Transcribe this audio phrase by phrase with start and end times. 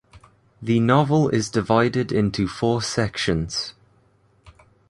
[0.63, 3.75] The novel is divided into four sections.